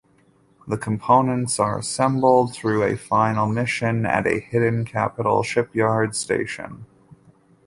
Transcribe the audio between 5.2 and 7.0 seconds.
shipyard station.